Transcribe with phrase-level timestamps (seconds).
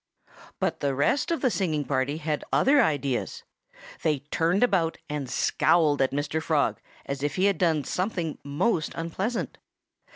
[0.59, 3.43] But the rest of the singing party had other ideas.
[4.01, 6.41] They turned about and scowled at Mr.
[6.41, 9.59] Frog as if he had done something most unpleasant.